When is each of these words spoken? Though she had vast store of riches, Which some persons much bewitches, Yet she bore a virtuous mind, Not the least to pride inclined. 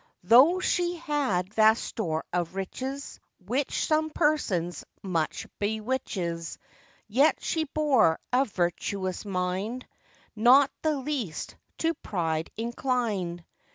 Though 0.23 0.59
she 0.59 0.95
had 0.95 1.53
vast 1.53 1.83
store 1.83 2.25
of 2.33 2.55
riches, 2.55 3.19
Which 3.45 3.85
some 3.85 4.09
persons 4.09 4.83
much 5.03 5.45
bewitches, 5.59 6.57
Yet 7.07 7.39
she 7.39 7.65
bore 7.65 8.19
a 8.33 8.45
virtuous 8.45 9.25
mind, 9.25 9.85
Not 10.35 10.71
the 10.81 10.97
least 10.97 11.55
to 11.77 11.93
pride 11.93 12.49
inclined. 12.57 13.45